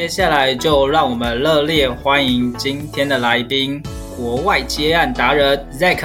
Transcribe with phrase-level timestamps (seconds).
[0.00, 3.82] 接下来就让我们热烈欢迎今天的来宾——
[4.16, 6.00] 国外接案达人 Zack。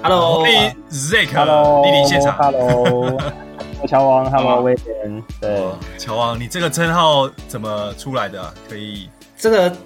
[0.00, 2.36] Hello，Zack，莅临现场。
[2.36, 3.20] Hello，
[3.88, 5.24] 乔王，Hello，威廉。
[5.40, 5.60] 对，
[5.98, 8.54] 乔王，你这个称号怎么出来的？
[8.68, 9.76] 可以，这个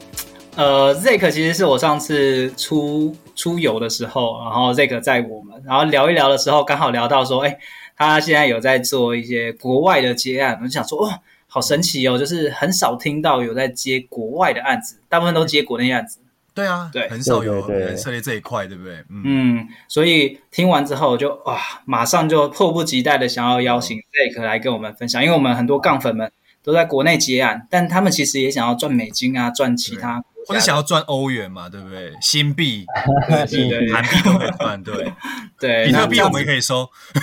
[0.57, 7.57] 呃，Zack 其实是我上次出出游的时候，然后 Zack 在我们，然后聊一聊的时候，刚好聊到说，哎，
[7.97, 11.11] 他现在有在做一些国外的接案，我就想说，哦。
[11.55, 12.19] 好神奇哦！
[12.19, 16.19] 就是很少听到有在接国外的案子，大部分都接国内案子。
[16.53, 18.97] 对啊，对，很少有人涉猎这一块，对不对？
[19.09, 26.29] 嗯，嗯，所以听完之后就哇，马上就迫不及待的想要邀请 Zack 来跟我们分享，因为我们很多杠粉们
[26.65, 30.25] 都在国内接案，但他们其实也想要赚美金啊，赚其他。
[30.47, 32.13] 或者想要赚欧元嘛，对不对？
[32.21, 32.85] 新币、
[33.31, 35.11] 韩币都可以赚，对
[35.59, 35.87] 对。
[35.87, 36.87] 比特币我们也可以收，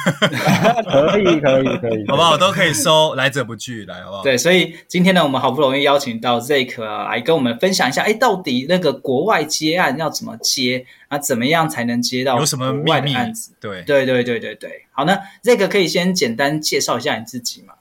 [0.89, 2.35] 可以可以可以，好不好？
[2.35, 4.23] 都可以收，来者不拒，来好不好？
[4.23, 11.19] 对，所以今天呢，我们好不容易邀请到 Zack 来跟我们分享一下，哎，到底那个国外接案要怎么接啊？
[11.19, 13.53] 怎么样才能接到有什么秘密案子？
[13.61, 14.87] 对对对对对对。
[14.93, 15.13] 好，那
[15.43, 17.75] Zack 可以先简单介绍一下你自己吗？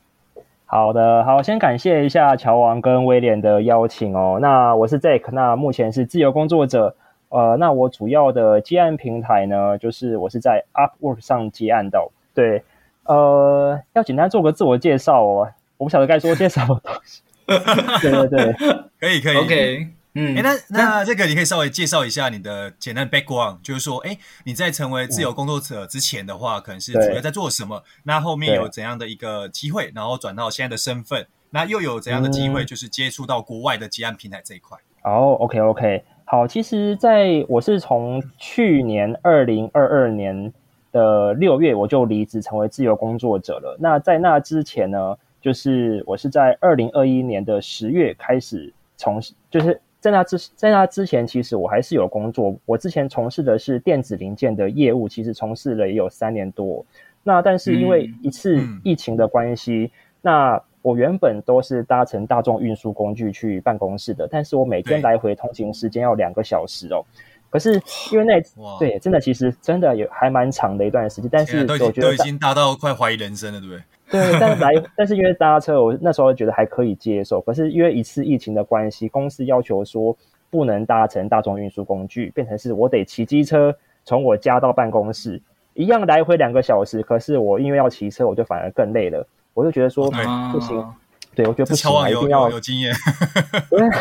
[0.72, 4.38] 好的，好，先感谢一下乔王跟威廉的邀请哦。
[4.41, 6.94] 那我是 Jack，那目前是自由工作者。
[7.28, 11.98] 呃，那我主要的接案平台呢，就是我是在 Upwork 上接案的。
[12.36, 12.62] 对，
[13.03, 15.48] 呃，要简单做个自我介绍哦。
[15.76, 17.22] 我不晓得该说些什么东西。
[18.00, 18.52] 对对对，
[19.00, 19.37] 可以可以。
[19.38, 19.88] OK。
[20.15, 27.84] 嗯，哎，那那这个你可以稍微介绍一下你的简单的 background，就是说，哎，你在成为自由工作者之前的话，嗯、可能是主要在做什么？
[28.03, 34.76] 那后面有怎样的一个机会，然后转到现在的身份，那又有怎样的机会，就是接触到国外的结案平台这一块？
[35.04, 40.53] 哦、嗯 oh,，OK OK，好，其实在我是从去年二零二二年
[40.91, 43.76] 的六月我就离职成为自由工作者了。
[43.78, 49.81] 那在那之前呢，就是我是在二零二一年的十月开始从事，就是。
[50.00, 52.56] 在那之在那之前，其实我还是有工作。
[52.65, 56.84] 我之前从事的是电子零件的业务，其实从事了也有三年多。
[57.22, 59.91] 那但是因为一次疫情的关系，嗯、
[60.22, 67.05] 那我原本都是搭乘大众运输工具去办公室的，但是我每天来回通勤时间要两个小时哦。
[67.50, 67.75] 可是
[68.12, 68.41] 因为那
[68.78, 73.83] 对真的其实真的有还蛮长的一段时间，但是我觉得都已经搭到快怀疑人生了，对不对？
[74.11, 77.41] 对，但是来， 但是因为搭车，我那时候觉得还可以接受。
[77.41, 80.16] 可是因为一次疫情的关系，公司要求说
[80.49, 83.75] 不能搭乘大众运输工具，变成是我得骑机车
[84.05, 85.41] 从我家到办公室，
[85.75, 87.03] 一样来回两个小时。
[87.03, 89.27] 可是我因为要骑车，我就反而更累了。
[89.55, 90.11] 我就觉得说
[90.53, 90.84] 不行，
[91.41, 92.93] 对，我觉得不行，一定要有经验。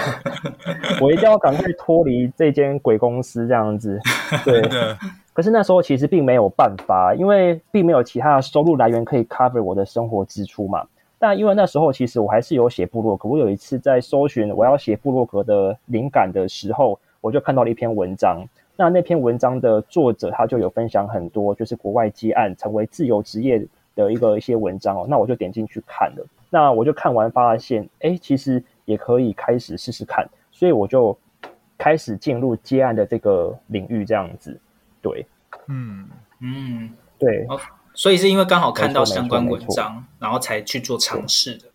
[0.99, 3.97] 我一定要赶快脱离这间鬼公司这样子。
[4.43, 4.61] 对。
[5.31, 10.85] 可是那时候其实并没有办法，因为并没有其他的收入来源可以 cover 我的生活支出嘛。
[11.17, 18.45] 但因为那时候其实我还是有写部落格，我有一次在搜寻我要写部落格的灵感的时候，我就看到了一篇文章。
[18.75, 23.65] 那那篇文章的作者他就有分享很多就是国外接案成为自由职业
[23.95, 25.05] 的一个一些文章哦。
[25.07, 26.25] 那我就点进去看了。
[26.49, 30.27] 那我就看完发现，哎，其实也可以开始试试看。
[30.51, 31.17] 所以我就
[31.77, 34.59] 开始进入接案的这个领域，这样子。
[35.01, 35.25] 对，
[35.67, 36.09] 嗯
[36.41, 37.57] 嗯，对，哦，
[37.93, 41.65] 所以是因为刚好看到相关文章，然后才去做尝试的。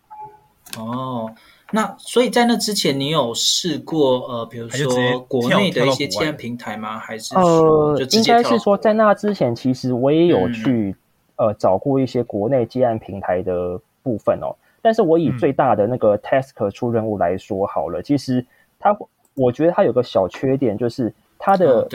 [0.77, 1.33] 哦，
[1.71, 6.99] 那所以在那之前，你有试过呃，比如说国内的一些接案平台吗？
[6.99, 10.95] 还是呃，应该是说在那之前，其实我也有去
[11.37, 14.55] 呃找过一些国内接案平台的部分哦。
[14.85, 18.45] 但是我以最大的那个 task 出任务来说好了，嗯、其实
[18.77, 18.95] 它
[19.33, 21.87] 我觉得它有个小缺点，就是它的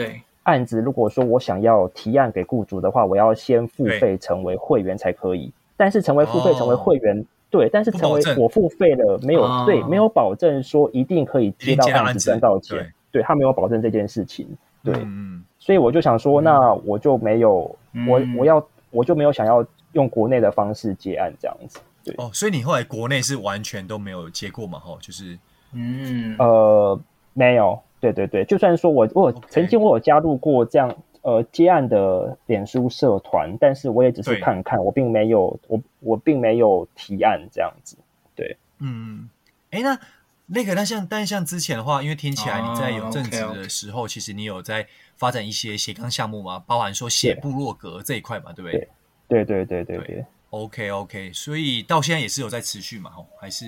[0.43, 5.53] 案子如果说我想要提案给雇主的话，我要先付费成为会员才可以。
[5.77, 7.17] 但是成为付费成为会员。
[7.17, 14.47] 哦对，但是成为我付费了，没有、哦、对，没有保证说一定可以接到案子赚到钱，对，对他没有保证这件事情，
[14.85, 24.79] 对，嗯、所以我就想说，那我就没有，嗯、我我要我就没有想要用国内的方式接案这样子，对，哦，所以你后来国内是完全都没有接过嘛？
[24.79, 25.37] 哈，就是，
[25.73, 26.99] 嗯，呃，
[27.33, 30.95] 没有，对对对，就算说我我曾经我有加入过这样。
[31.23, 37.95] 呃，接案的脸书社团，但是我也只是看看，我并没有，我我并没有提案这样子。
[38.35, 39.29] 对，嗯，
[39.69, 39.99] 哎，那
[40.47, 46.63] 那个，那像，但像之前的话，因为听起来你在有正职的时候，其实你有在发展一些斜杠项目吗？
[46.65, 48.89] 包含说写部落格这一块嘛，对不对？
[49.27, 50.25] 对对对对对对。
[50.51, 53.11] OK OK，所以到现在也是有在持续嘛？
[53.17, 53.65] 哦，还是？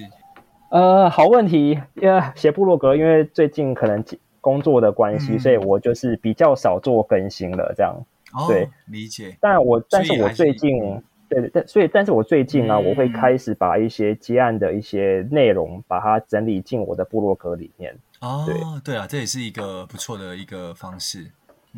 [0.70, 4.02] 呃，好问题，因为写部落格，因为最近可能。
[4.44, 7.96] 工作的关系，嗯、所以我就是比较少做更新了，这样。
[8.34, 9.38] 哦、对，理解。
[9.40, 17.98] 但我但是我最近，对对对，所以但是我最近啊，嗯、我会开始把一些接案的一些内容，把它整理进我的部落格里面。
[18.20, 21.32] 哦，对对啊，这也是一个不错的一个方式。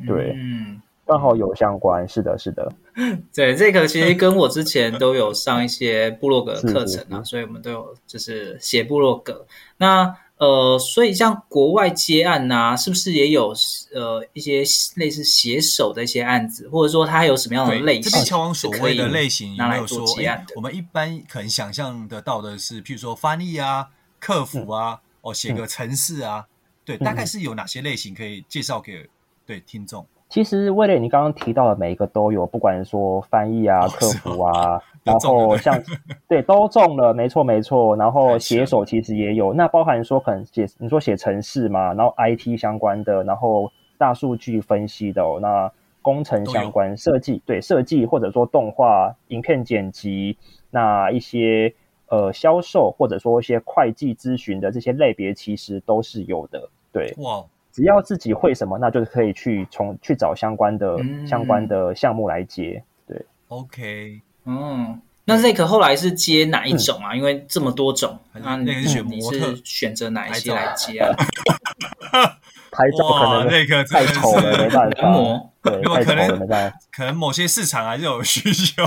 [0.08, 2.72] 对，嗯，刚好有相关，是的，是的。
[3.34, 9.46] 对，这个其实跟我之前都有上一些部落格的课程啊，所以我们都有就是写部落格。
[9.78, 13.54] 那呃，所以像国外接案呐、啊，是不是也有
[13.94, 14.64] 呃一些
[14.96, 18.04] 类似写手的一些案子，或者说它有什么样的类型？
[18.04, 20.06] 这边乔王所谓的类型有没有说？
[20.22, 23.88] 哎，我们一般可能想象得到的是，譬如说翻译啊、
[24.20, 26.50] 客服啊，嗯、哦，写个程式啊，嗯、
[26.84, 29.10] 对，大概是有哪些类型可以介绍给
[29.46, 30.06] 对听众？
[30.28, 35.80] 其实，威廉，你刚刚提到的每一个都有，不管说翻译啊、客服啊， 然后像
[36.28, 37.96] 对都中了，没错没错。
[37.96, 50.38] 然后写手其实也有，那包含说可能写你说写程式嘛，然后 IT 相关的，然后大数据分析的，哦，那工程相关设计，对设计或者说动画、影片剪辑，
[50.72, 51.74] 那一些
[52.10, 56.68] 呃销售或者说一些会计咨询的这些类别，其实都是有的。
[56.92, 57.44] 对，哇。
[57.76, 62.82] 只要自己会什么，那就是可以去从去找相关的、嗯、相关的项目来接。
[63.06, 67.12] 对，OK，嗯，那 Zack 后来是接哪一种啊？
[67.12, 71.14] 嗯、因为这么多种，那那个是选模特，你是选择哪一些来接啊？
[72.76, 75.50] 拍照可能那个太丑了，没办法。
[75.64, 76.48] 对，可能
[76.92, 78.84] 可能某些市场还是有需求。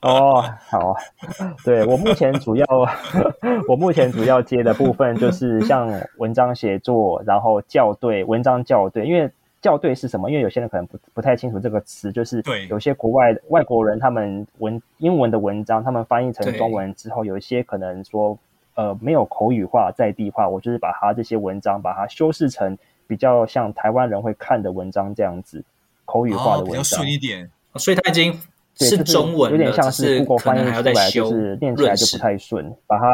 [0.00, 0.94] 哦，好，
[1.64, 2.64] 对，我目前主要
[3.68, 5.86] 我目前主要接的部分就是像
[6.16, 9.30] 文章写作，然后校对文章校对，因为
[9.60, 10.30] 校对是什么？
[10.30, 18.38] 因为有些人可能不不太清楚这个词，就是对有些国外外国人他们文英文的文章，他们翻译成中文之后，有一些可能说
[18.76, 22.78] 呃没有口语化在地化，我就是把它这些文章把它修饰成。
[23.08, 25.62] 比较像台湾人会看的文章这样子，
[26.04, 27.48] 口语化的文章，比较顺一点。
[27.76, 28.36] 所以它已经
[28.74, 33.12] 是中文，有点像是 Google 翻译出来，就是念起来就不太顺，把它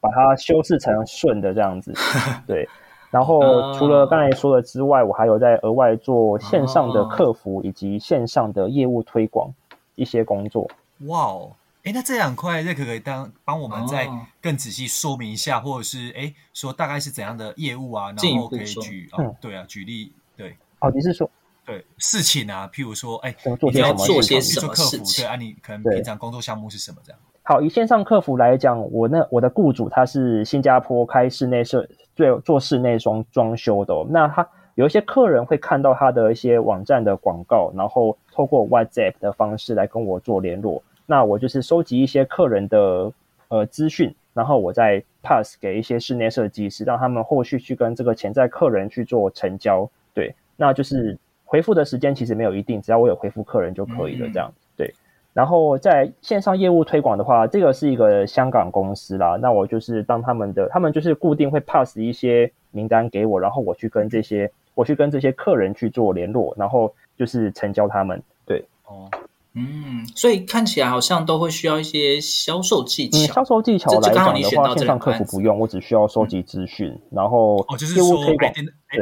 [0.00, 1.92] 把它修饰成顺的这样子。
[2.46, 2.68] 对，
[3.10, 9.52] 然后除了刚才说的之外，我还有在额外做线上的客服以及线上的业务推广
[9.96, 10.70] 一些工作。
[11.06, 11.50] 哇哦！
[11.84, 14.08] 哎，那这两块，这可不可以当帮我们再
[14.40, 18.12] 更仔细说明一下，或者是哎，说大概是怎样的业务啊？
[18.12, 20.56] 然后可以举啊，对啊，举例对。
[20.78, 21.28] 哦，你是说
[21.64, 22.70] 对事情啊？
[22.72, 23.34] 譬如说，哎，
[23.72, 24.96] 你要做些什么客服？
[25.16, 27.18] 对啊，你可能平常工作项目是什么这样？
[27.42, 40.80] 好，以线上客服来讲，我那我的雇主他是新加坡开室内设做做室内装装修的，那他有一些客人会看到他的一些网站的广告，然后透过 WhatsApp 的方式来跟我做联络。
[41.06, 43.12] 那我就是收集一些客人的
[43.48, 49.88] 呃资讯，然后我再 pass 给一些室内设计师，让他们后续去跟这个潜在客人去做成交。
[50.14, 54.28] 对，那就是回复的时间其实没有一定，只要我有回复客人就可以了。
[54.32, 54.94] 这样对。
[55.34, 59.38] 然后在线上业务推广的话，这个是一个香港公司啦。
[59.40, 68.22] 那我就是当他们的，他们就是固定会 pass 一些名单给我，然后我去跟这些我去跟这些客人去做联络，然后就是成交他们。
[68.44, 69.08] 对，哦。
[69.54, 73.18] 嗯，所以看起来好像都会需要一些销售技巧。
[73.18, 78.24] 嗯，销售技巧来讲的话，线上客服不用，我只需要收集资讯，然后哦，就是说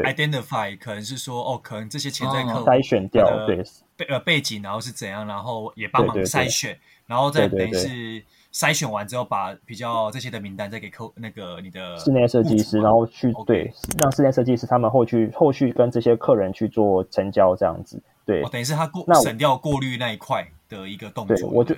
[0.05, 3.63] identify 可能是说哦，可能这些潜在客户筛选掉，对。
[3.97, 6.77] 背呃背景，然后是怎样，然后也帮忙筛选，
[7.07, 18.03] 然后再等于是筛选完之后，把比较这些的名单再给客那个你的室内设计师，然后去对让室内设计师他们后续后续跟这些客人去做成交，这样子。
[18.31, 21.37] 对，等于是他过省掉过滤那一块，的一个动作。
[21.37, 21.75] 对，我就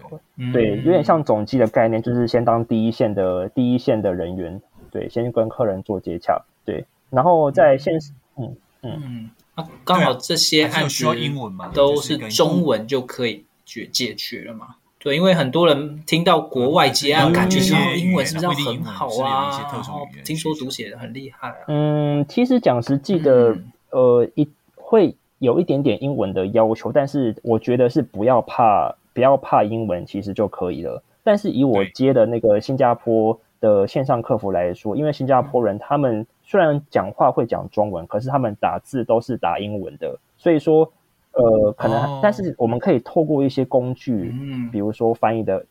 [0.52, 11.70] 对，有点像总机的概念，就是先当第一线的第一线的人员，对，先跟客人做接洽，对，然后在现实，嗯嗯嗯，那刚好这些案子需要英文吗？
[11.72, 14.76] 都是中文就可以解解决了嘛？
[14.98, 19.50] 对，因为很多人听到国外接案，感觉说英文是不是很好啊？
[20.24, 21.56] 听说读写很厉害啊。
[21.66, 23.56] 嗯，其实讲实际的，
[23.90, 31.02] 呃，一会有一点点英文的要求，但是我觉得是不要怕，不要怕英文，其实就可以了。
[31.22, 40.90] 但是以我接的那个新加坡的线上客服来说，因为新加坡人他们虽然讲话会讲中文，可是他们打字都是打英文的，所以说。
[41.34, 42.20] 呃，可能，oh.
[42.22, 45.64] 但是我们可以透过一些工具，嗯， 比如说翻译的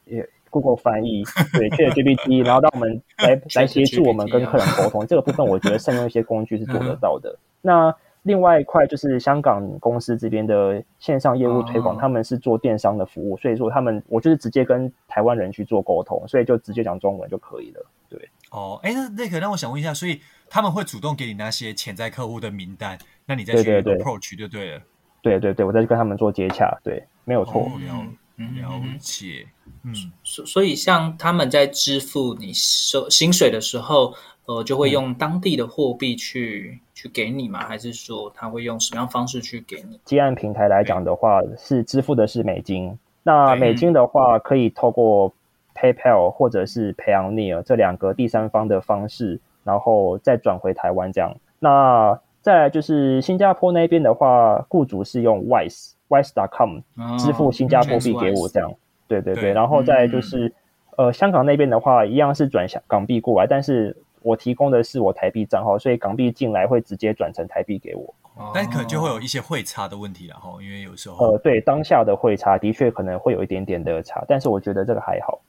[0.50, 1.24] ，Google 翻译，
[1.54, 5.06] 对，ChatGPT， 然后让我们来来协助我们跟客人沟通。
[5.06, 7.38] 这个部分，我觉得善用一些工具是做得到的。
[7.62, 17.86] 那另外一块就是香港公司这边的线上业务推广，他们是做电商的服务，所以说他们我就是直接跟台湾人去做沟通，所以就直接讲中文就可以了。
[18.10, 24.82] 对，哦，哎，那那个让我想问一下，所以他们会主动给你那些潜在客户的名单，那你再去 approach 就对了。
[25.24, 27.62] 对对对，我再去跟他们做接洽，对，没有错。
[27.62, 29.48] 哦、了了解，
[29.84, 37.62] 嗯，所所以像他们在支付你收薪水的时候，呃，就会用当地的货币去、嗯、去给你吗？
[37.66, 40.00] 还是说他会用什么样方式去给你？
[40.06, 42.96] 接案平台来讲的话，是支付的是美金。
[43.24, 45.34] 那美金的话，可以透过
[45.74, 51.36] PayPal 或者是 Payoneer 这两个第三方的方式，然后再转回台湾这样。
[51.58, 56.82] 那再来就是新加坡那边的话，雇主是用 Wise Wise.com
[57.18, 58.72] 支付新加坡币给我这样，
[59.08, 59.54] 对对对。
[59.54, 60.54] 然后再来就是，
[60.98, 68.16] 嗯、呃，香港那边的话，一样是转香港币过来，但是我提供的是我台币账号，所以港币进来会直接转成台币给我。
[68.54, 75.42] 但可能就会有一些汇差的问题了哈，因为有时候呃，对当下的汇差的确可能会有一点点的差，但是我觉得这个还好。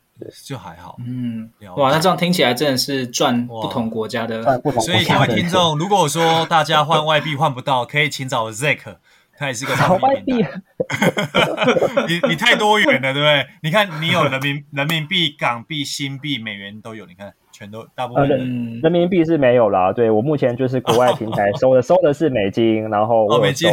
[0.45, 4.41] 就还好，嗯，哇，那这样听起来真的是赚不同国家的，
[4.81, 8.99] 所以各位听众，如果说大家换外币换不到，可以请找 Zack，
[9.37, 10.35] 他也是个好外币。
[12.09, 13.47] 你你太多元了，对不对？
[13.63, 19.93] 你看，你有人民人民币、港币、新币、美元都有，你看全都大部分人人民币是没有啦。
[19.93, 23.69] 对，我目前就是国外平台收的收的是美金，然后我收，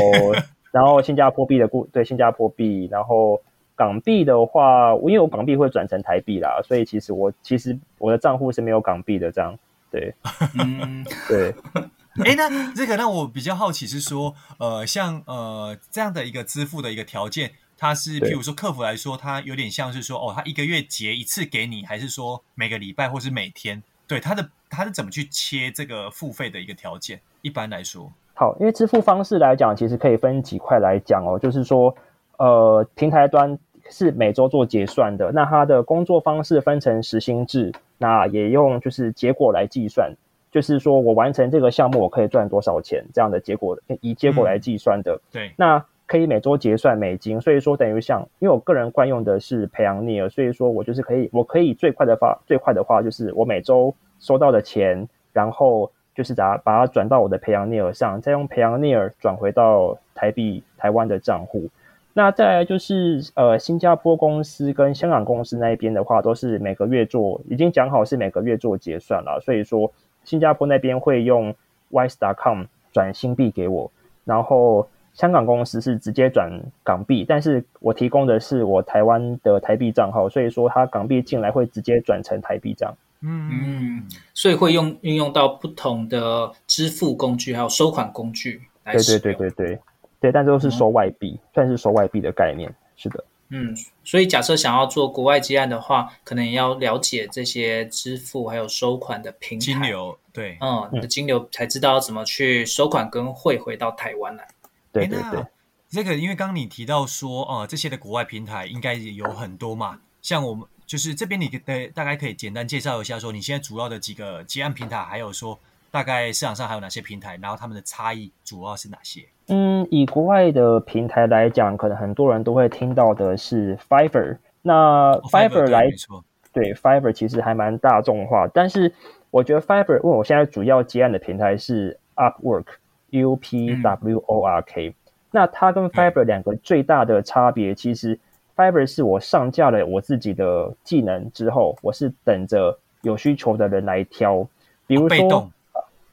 [0.72, 3.42] 然后新加坡币的固对新加坡币，然后。
[3.80, 9.58] 港币的话，因为我港币会转成台币啦，所以其实我其实我的账户是没有港币的，这样
[9.89, 10.13] 对，
[10.60, 11.56] 嗯，对。
[12.26, 23.82] 哎，那这个让我比较好奇是说，呃，像呃这样的一个支付的一个条件，它是譬如说客服来说，它有点像是说，哦，他一个月结一次给你，还是说每个礼拜或是每天？
[24.08, 27.22] 对，他的他是怎么去切这个付费的一个条件？
[27.42, 31.96] 一般来说，好，因为支付方式来讲，其实可以分几块来讲哦，就是说，
[32.38, 33.58] 呃，平台端。
[33.92, 40.14] 是每周做结算的，那他的工作方式分成时薪制，那也用就是结果来计算，
[40.51, 45.13] 就是说我完成这个项目我可以赚多少钱这样的结果，以结果来计算的。
[45.13, 61.70] 嗯、对，那可以每周结算美金，所以说等于像，因为我个人惯用的是 Payoneer，所以说我就是可以，我可以最快的话，最快的话就是我每周收到的钱，然后就是把把它转到我的 Payoneer 上，再用 Payoneer 转回到台币台湾的账户。
[62.12, 69.39] 那再来就是呃，新加坡公司跟香港公司那一边的话，都是每个月做，已经讲好是每个月做结算了。
[69.41, 69.89] 所以说，
[70.24, 71.54] 新加坡那边会用
[71.92, 73.92] Wise.com 转新币给我，
[74.26, 76.52] 然后香港公司是直接转
[76.84, 82.96] 港币，但是我提供的是我台湾的台币账号，所以说它港币进来会直接转成台币这样。
[83.22, 88.94] 嗯嗯，所以会用运用到不同的支付工具，还有收款工具来。
[88.94, 89.80] 对对对对对。
[90.22, 92.70] 对，但都是收外币，嗯、算是收外币的概念。
[92.98, 104.48] 是的，嗯，所以假设想要做国外接案的话，可能也要了解这些支付还有收款的平台，金流，对，嗯，你的金流才知道怎么去收款跟汇回到台湾来。
[104.91, 105.44] 对对对，
[105.89, 115.60] 这个因为刚刚你提到说，呃，这些的国外平台应该也有很多嘛，像我们就是这边，你的大概可以简单介绍一下，说你现在主要的几个接案平台，还有说
[115.91, 119.22] 大概市场上还有哪些平台，然后他们的差异主要是哪些？
[119.48, 124.38] 嗯，以国外的平台来讲，可能很多人都会听到的是 Fiverr。
[124.62, 128.93] 那 Fiverr 来，哦、对 Fiverr 其实还蛮大众化，但是
[129.31, 134.89] 我觉得 Fiverr，因为我现在主要接案的平台是 Upwork，U P W O R K。
[134.89, 134.93] 嗯、
[135.31, 138.19] 那它跟 Fiverr 两个最大的差别，嗯、其实
[138.55, 144.48] Fiverr 是我上架了我自己的技能之后，我是等着有需求的人来挑，
[144.86, 145.50] 比如说。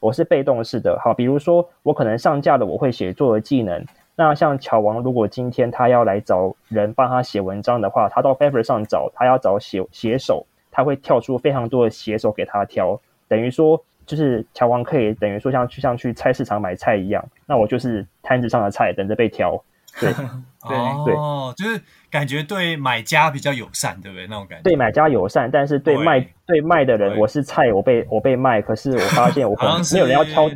[0.06, 3.84] 我是被动式的，好，比如说我可能上架了我会写作的技能，
[4.14, 19.60] 那像乔王，如果今天他要来找人帮他写文章的话，他到 Fiverr 上找，他要找写写手，他会跳出非常多的写手给他挑，等于说就是乔王可以等于说像去像去菜市场买菜一样，那我就是摊子上的菜，等着被挑。
[20.00, 20.12] 对，
[21.04, 24.26] 对哦，就是感觉对买家比较友善，对不对？
[24.26, 30.50] 那种感觉对买家友善，但是对卖对，对卖的人，我是菜，我被我被卖，可是我发现我可能 没有人要挑。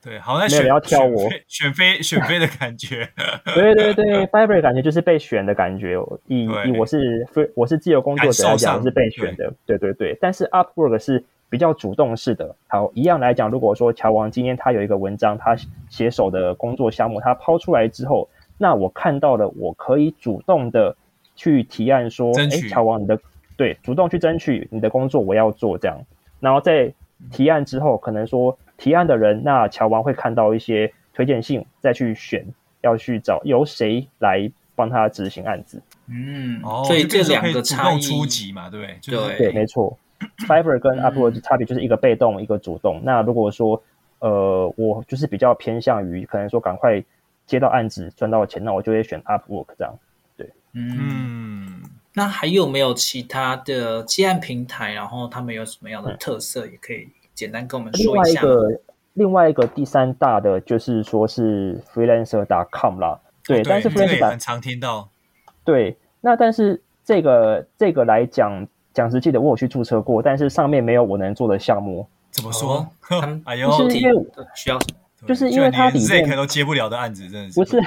[0.00, 3.06] 对，好像没有人要挑我选妃选妃的感觉。
[3.52, 5.96] 对对对，Fiverr 感觉就是被选的感觉。
[6.28, 7.26] 以以我是
[7.56, 9.52] 我是自由工作者来讲，我是被选的。
[9.66, 12.54] 对对对，但是 Upwork 是比较主动式的。
[12.68, 15.56] 好，一样来讲，如果说乔王今天他有一个文章，他
[15.90, 20.94] 写手的工作项目，他抛出来之后，那我看到了，我可以主动的
[21.34, 23.18] 去提案说，哎，乔王你的
[23.56, 25.98] 对，主动去争取你的工作，我要做这样。
[26.40, 26.92] 然后在
[27.30, 28.58] 提案之后，可能说。
[28.80, 32.46] 提案的人，那乔王会看到一些推荐信，再去选，
[32.80, 35.82] 要去找由谁来帮他执行案子。
[36.06, 38.98] 嗯，哦所以这两个差异初级嘛，对不对？
[39.02, 39.98] 对，对，没错。
[40.46, 43.00] Fiverr 跟 Upwork 差别就是一个被动，嗯、一个主动。
[43.02, 43.82] 那如果说，
[44.20, 47.02] 呃，我就是比较偏向于可能说赶快
[47.48, 49.92] 接到案子赚到钱，那我就会选 Upwork 这样。
[50.36, 51.82] 对，嗯。
[52.14, 54.92] 那还有没有其他的接案平台？
[54.92, 56.66] 然后他们有什么样的特色？
[56.66, 57.08] 也可以。
[57.32, 58.42] 简单跟我们说一下。
[58.42, 58.80] 另外一个，
[59.14, 65.08] 另外一个第三大的就是说是 freelancer.com 啦，对，但是 freelancer 很常听到。
[65.62, 72.08] 对，那但是这个这个来讲讲实际的，我有去注册过，但是上面没有我能做的项目。
[72.32, 72.84] 怎么说？
[73.46, 74.26] 哎呦，是因为
[74.56, 74.97] 需要什么？
[75.26, 77.80] 就是因为他里面都接不了的案子，真的是不是？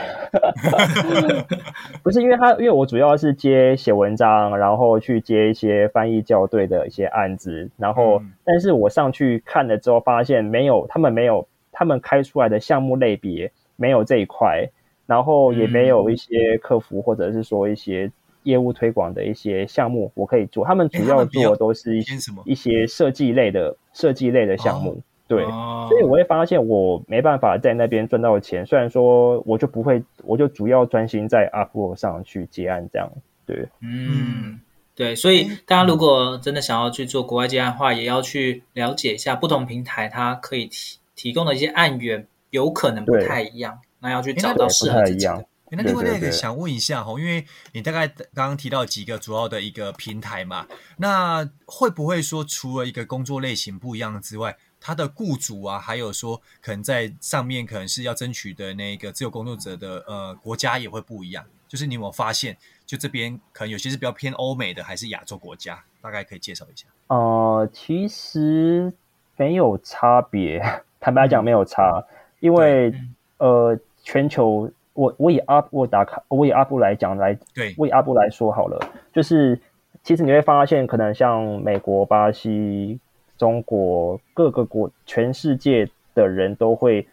[2.03, 14.69] 不是因为他，因为我主要是接写文章，然后去接一些翻译校对的一些案子，然后，嗯、但是我上去看了之后，发现没有他们没有他们开出来的项目类别没有这一块，
[15.05, 18.11] 然后也没有一些客服或者是说一些
[18.43, 24.91] 业务推广的一些项目我可以做，他们主要做的都是一些什么一些设计类的设计类的项目。
[24.91, 24.97] 哦
[25.35, 25.45] 对，
[25.87, 28.65] 所以我会发现我没办法在那边赚到钱。
[28.65, 33.09] 虽然说我就不会，我就主要专心在 Upwork 上去接案这样。
[33.45, 34.59] 对，嗯，
[34.93, 43.79] 对，所以大家如果真的想要去做国外接案的话，也要去了解一下不同平台它可以提提供的一些案源，有可能不太一样。
[43.99, 45.45] 那要去找到适合自己的。
[45.73, 50.67] 那另外那个想问一下哈，因为你大概刚刚提到几个主要的一个平台嘛，
[50.97, 61.45] 那会不会说除了一个工作类型不一样之外，他的雇主啊，还有说可能在上面可能是要争取的那个自由工作者的呃国家也会不一样。
[61.67, 65.81] 就是你有没有发现，就这边可能有些是比较偏欧美的，还是亚洲国家？
[66.01, 66.87] 大概可以介绍一下。
[67.07, 68.91] 呃，其实
[69.37, 70.59] 没有差别，
[70.99, 72.93] 坦白讲没有差，嗯、因为
[73.37, 78.77] 呃全球我我以 Upwork 打卡，我以 Upwork 来讲来，对，我以 Upwork 来说好了，
[79.13, 79.61] 就是
[80.03, 82.99] 其实你会发现，可能像美国、巴西。
[83.41, 87.07] 中国各个国，全世界的人都会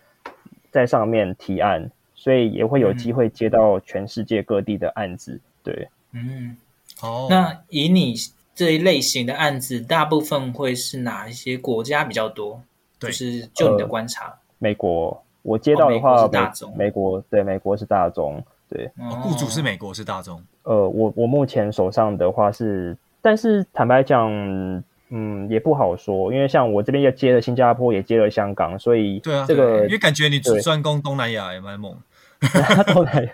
[0.70, 5.40] 在上面提案，所以也会有机会接到全世界各地的案子。
[5.62, 6.54] 对，嗯，
[7.00, 7.28] 哦。
[7.30, 8.14] 那以你
[8.54, 12.60] 这一类型的案子，大部分会是哪一些国家比较多？
[12.98, 16.74] 对，就是就你的观察，呃、美国，我接到的话，哦、美国是大宗。
[16.76, 18.44] 美国对，美国是大宗。
[18.68, 20.42] 对，哦、雇主是美国是大宗。
[20.64, 24.84] 呃，我我目前手上的话是，但是坦白讲。
[25.10, 31.96] 嗯，也不好说，因为像我这边又接了新加坡，也接了香港，所以对啊，这个因为感觉你专攻东南亚也蛮猛，
[32.92, 33.32] 东南亚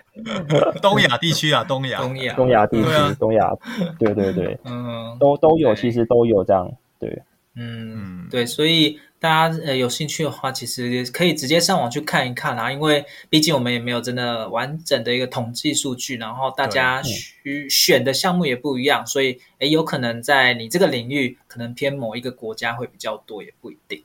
[0.81, 1.99] 东亚地区啊，东亚。
[1.99, 2.33] 东亚。
[2.33, 3.51] 东亚地区，东亚，
[3.99, 7.21] 对对对，嗯，都都有，其实都有这样，对，
[7.55, 8.99] 嗯，对，所以。
[9.25, 12.71] 大家呃有兴趣的话，其实可以直接上网去看一看啦。
[12.71, 24.03] 因为毕竟我们也没有真的完整的一个统计数据，然后大家需选的项目也不一样，所以诶有可能在你这个领域可能偏某一个国家会比较多，也不一定。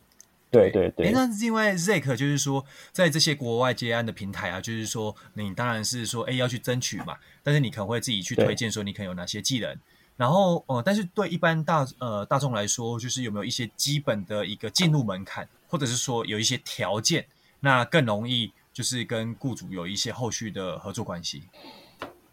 [0.50, 1.10] 对对对。
[1.10, 9.76] 那是因为 Zack 就是说，在这些国外接案的平台啊，就是说你当然是说诶要去争取嘛，但是你可能会自己去推荐说你可能有哪些技能。
[10.20, 17.24] 然后，呃，但是对一般大呃大众来说，就是有没有一些基本的一个进入门槛，或者是说有一些条件，
[17.60, 21.44] 那更容易就是跟雇主有一些后续的合作关系。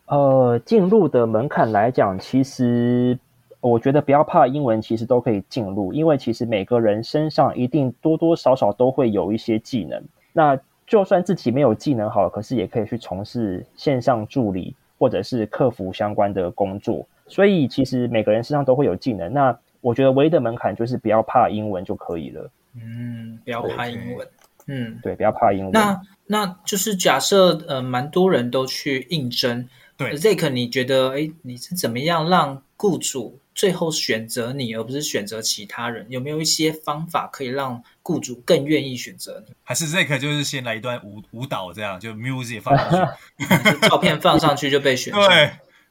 [0.07, 3.17] 呃，进入的门槛来讲，其实
[3.61, 10.03] 我觉得不要怕英文，其实都可以进入，因为其实每个人身上一定多多少少都会有一些技能。
[10.33, 17.07] 那就算自己没有技能好，可是也可以去从事线上助理或者是客服相关的工作。
[17.27, 22.49] 所以其实每个人身上都会有技能，那我觉得唯一的门槛就是不要怕英文就可以了。
[22.75, 24.27] 嗯，不要怕英文。
[24.67, 25.71] 嗯，对，不要怕英文。
[25.71, 36.05] 那那就是假设呃，蛮多人都去应征，对，Zack，你觉得哎，你是怎么样让雇主最后选择你，而不是选择其他人？
[36.09, 39.53] 有没有一些方法可以让雇主更愿意选择你？
[39.63, 43.45] 还是 Zack 就是先来一段舞舞蹈，这样就 music 放上去，
[43.87, 45.13] 照片放上去就被选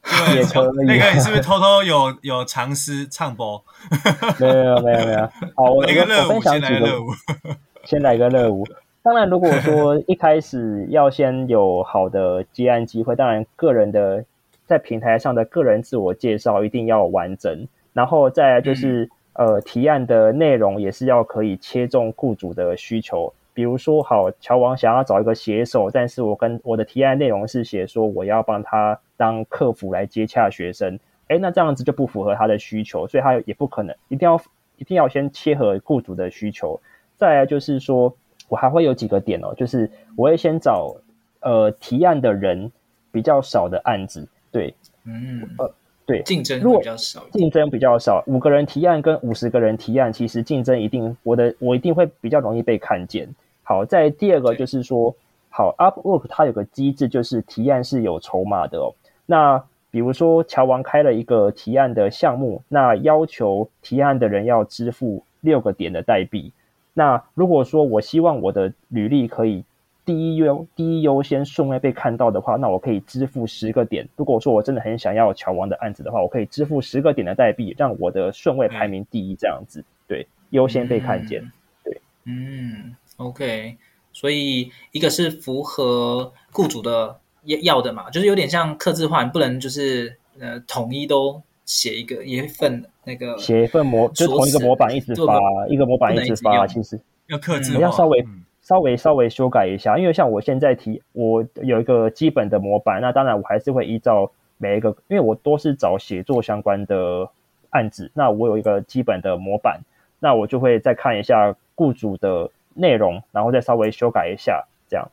[0.07, 0.25] 上。
[0.33, 0.43] 对。
[0.73, 3.63] 对，那个你是不是偷偷有有尝试唱播？
[4.39, 5.19] 没有没有没有。
[5.55, 7.07] 好，我一个热舞，先来个热舞。
[7.85, 8.65] 先来个热舞。
[9.03, 14.25] 当然，如果说 一开始要先有好的接案机会，当然个人的
[14.65, 23.33] 在平台上的个人自我介绍一定要完整，然后再来就是、嗯、呃提案的内容也是要可以切中雇主的需求。
[23.53, 34.39] 比如说，好，乔王想要找一个写手，但是我跟我的提案内容是写说我要帮他当客服来接洽学生，诶，那这样子就不符合他的需求，所以他也不可能一定要
[34.77, 36.79] 一定要先切合雇主的需求。
[37.17, 38.15] 再来就是说，
[38.47, 40.95] 我还会有几个点哦，就是我会先找
[41.41, 42.71] 呃提案的人
[43.11, 45.73] 比较少的案子，对，嗯，呃，
[46.05, 53.27] 对，竞争比较少，竞争比较少，五个人提案跟五十个人提案，其实竞争一定，我的我一定会比较容易被看见。
[53.63, 55.13] 好，在第二个就是说，
[55.49, 58.93] 好，Upwork 它有个机制，就是提案是有筹码的哦。
[59.27, 66.51] 那比如说，乔王开了一个提案的项目，那要求提案的人要支付六个点的代币。
[66.95, 69.63] 那如果说我希望我的履历可以
[70.03, 74.07] 第一优第一优先顺位被看到的话，那我可以支付十个点。
[74.15, 81.51] 如果说我真的很想要乔王的案子的话，我可以支付十个点的代币，让我的顺位排名第一，这样子，对，优先被看见，
[81.83, 82.95] 对，嗯。
[83.17, 83.75] OK，
[84.13, 107.29] 所以一个是符合雇主的要要的嘛，就是有点像刻字化，你不能就是呃统一都写一个一份那个写一份模，就同一个模板一直发，一个模板一直发，其实要刻字要稍微、嗯、稍微稍微修改一下，因为像我现在提我有一个基本的模板，那当然我还是会依照每一个，因为我都是找写作相关的
[107.71, 109.81] 案子，那我有一个基本的模板，
[110.19, 112.49] 那我就会再看一下雇主的。
[112.79, 115.09] 内容，然后再稍微修改一下，这样。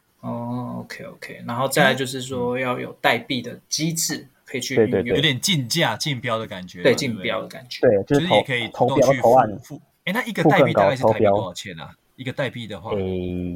[0.84, 9.80] 哦，OK OK，然后再来就是说要有代币的机制，嗯、可以去对对对，有点竞价竞标的感觉，对竞标的感觉，对，就是也可以投标投案付。
[10.04, 11.90] 哎，那一个代币大概是台币多少钱啊？
[12.16, 12.92] 一个代币的话，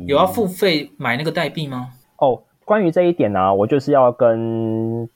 [0.06, 1.90] 有要付费买那个代币吗？
[2.16, 5.08] 哦，关于这一点呢、啊，我就是要跟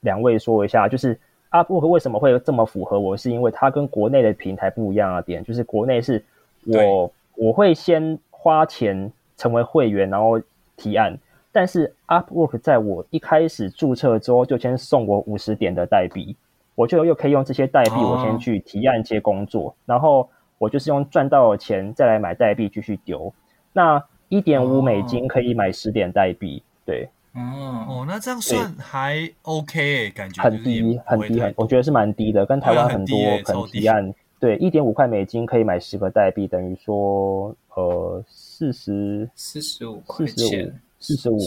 [0.00, 1.18] 两位说一下，就是
[1.50, 6.24] Upwork 为什么会这么符合我，是因为它跟国内的平台不一样啊点，就是国内是
[6.64, 8.18] 我我会先。
[8.40, 10.40] 花钱成为会员，然后
[10.76, 11.18] 提案。
[11.58, 16.36] 但是 Upwork 在我一开始注册之后，就先送我五十点的代币，
[16.76, 23.34] 我就又可以用这些代币，我先去提案接工作，哦、然后我就是用赚到的钱再来买代币继续丢。
[23.72, 27.08] 那一点五美金可以买十点代币，对。
[27.34, 27.40] 哦
[27.88, 34.14] 哦，那这样算还 OK，感觉很低很低很，我觉得是蛮低的，跟台湾很多可能提案。
[34.38, 41.38] 对，一点五块美金可以买十个代币，等于说，呃，四十四十五块钱，四十五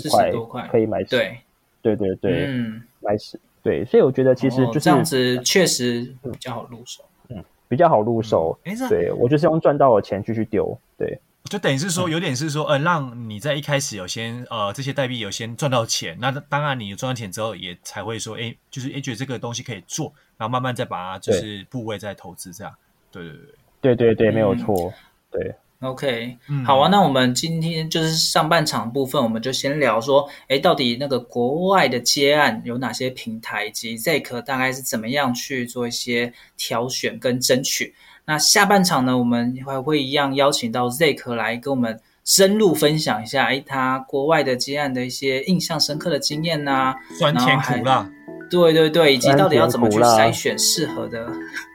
[0.45, 1.03] 块可以买。
[1.03, 1.37] 对，
[1.81, 3.39] 对对对，嗯，买十。
[3.63, 7.03] 对，所以我觉得其实就是、哦、这样子，确实比较好入手。
[7.29, 8.57] 嗯，比较好入手。
[8.63, 10.77] 哎、嗯，对我就是用赚到的钱继续丢。
[10.97, 11.19] 对。
[11.49, 22.71] 就等于是说，有点是说，呃，让你在一开始有先，呃，这些代币有先赚到钱，那当然你赚到钱之后，也才会说，哎，就是哎，觉得这个东西可以做，然后慢慢再把它就是部位再投资这样。
[23.11, 23.33] 对对
[23.81, 24.89] 对，对对对，没有错。
[24.91, 24.93] 嗯、
[25.31, 37.93] 对，OK，好啊，那我们今天就是上半场部分，我们就先聊说，哎，到底那个国外的接案有哪些平台，以及 Zack 大概是怎么样去做一些挑选跟争取。
[38.25, 48.07] 那下半场呢，我们还会一样邀请到 Zack 来跟我们深入分享一下，哎，他国外的接案的一些印象深刻的经验呐，酸甜苦辣，
[48.49, 51.27] 对对对，以及到底要怎么去筛选适合的，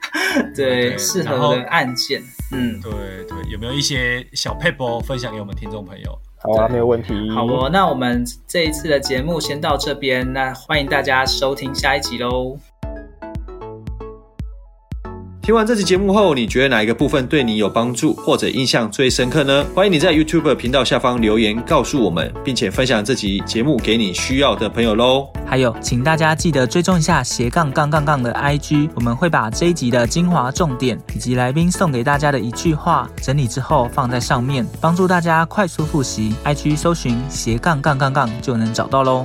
[0.55, 0.97] 对。
[0.97, 2.93] 适合的案件，嗯，对
[3.29, 6.19] 对，有没有一些小配波分享给我们听众朋友？
[6.39, 7.13] 好啊，没有问题。
[7.31, 12.57] 好哦，那我们这一次的节目先到这边，那欢迎大家收听下一集喽。
[15.47, 19.65] 听完这期节目后，你觉得哪一个部分对你有帮助或者印象最深刻呢？
[19.77, 25.29] 欢迎你在 YouTube 频道下方留言告诉我们，并且分享这集节目给你需要的朋友喽。
[25.47, 36.35] 还有，请大家记得追踪一下斜杠杠杠杠的 IG，我们会把这一集的精华重点以及来宾送给大家的一句话整理之后放在上面，帮助大家快速复习。
[36.45, 39.25] IG 搜寻斜杠杠杠杠就能找到喽。